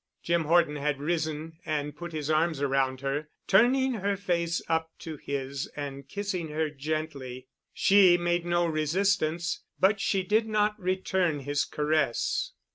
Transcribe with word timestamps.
Jim 0.23 0.45
Horton 0.45 0.77
had 0.77 0.99
risen 0.99 1.59
and 1.63 1.95
put 1.95 2.11
his 2.11 2.31
arms 2.31 2.59
around 2.59 3.01
her, 3.01 3.29
turning 3.45 3.93
her 3.93 4.17
face 4.17 4.59
up 4.67 4.89
to 4.97 5.17
his 5.17 5.67
and 5.75 6.07
kissing 6.09 6.47
her 6.47 6.71
gently. 6.71 7.49
She 7.71 8.17
made 8.17 8.43
no 8.43 8.65
resistance, 8.65 9.61
but 9.79 9.99
she 9.99 10.23
did 10.23 10.47
not 10.47 10.73
return 10.79 11.41
his 11.41 11.65
caress. 11.65 12.53